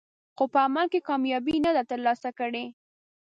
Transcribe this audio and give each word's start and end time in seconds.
خو 0.35 0.43
په 0.53 0.59
عمل 0.65 0.85
کې 0.93 0.99
کامیابي 1.09 1.55
نه 1.65 1.71
ده 1.75 1.83
ترلاسه 1.91 2.29
کړې. 2.39 2.65